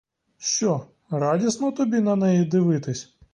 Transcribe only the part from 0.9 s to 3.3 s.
радісно тобі на неї дивитись?